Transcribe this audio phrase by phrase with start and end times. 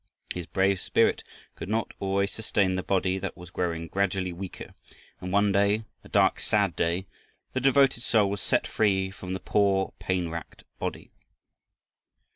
[0.33, 1.23] His brave spirit
[1.55, 4.73] could not always sustain the body that was growing gradually weaker,
[5.19, 7.05] and one day, a dark, sad day,
[7.53, 11.11] the devoted soul was set free from the poor pain racked body.